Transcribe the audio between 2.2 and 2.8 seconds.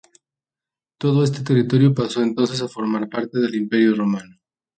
entonces a